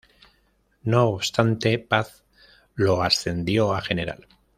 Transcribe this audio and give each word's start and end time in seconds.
No 0.81 1.09
obstante, 1.09 1.77
Paz 1.77 2.23
lo 2.73 3.03
ascendió 3.03 3.71
a 3.75 3.81
general. 3.81 4.25